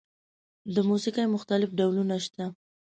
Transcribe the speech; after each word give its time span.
د 0.73 0.75
موسیقۍ 0.89 1.25
مختلف 1.35 1.69
ډولونه 1.77 2.15
شته. 2.25 2.45